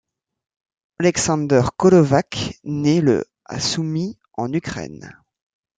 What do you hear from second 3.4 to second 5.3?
à Soumy en Ukraine.